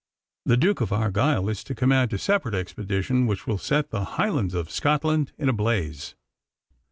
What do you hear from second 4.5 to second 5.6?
of Scotland in a